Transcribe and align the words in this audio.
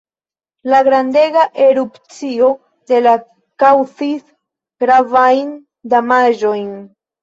La 0.73 0.79
grandega 0.87 1.43
erupcio 1.65 2.49
de 2.95 3.03
la 3.05 3.15
kaŭzis 3.67 4.27
gravajn 4.85 5.57
damaĝojn. 5.97 6.71